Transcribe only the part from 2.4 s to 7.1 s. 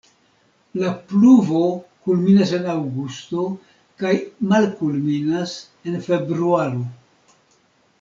en aŭgusto kaj malkulminas en februaro.